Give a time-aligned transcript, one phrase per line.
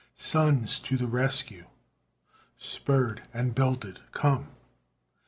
[0.15, 1.67] Sons, to the rescue!
[2.57, 4.47] spurred and belted, come!